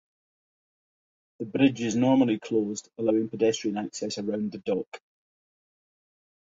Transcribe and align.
The 1.37 1.45
bridge 1.45 1.81
is 1.81 1.95
normally 1.95 2.39
closed, 2.39 2.89
allowing 2.97 3.29
pedestrian 3.29 3.77
access 3.77 4.17
around 4.17 4.51
the 4.51 4.57
dock. 4.57 4.99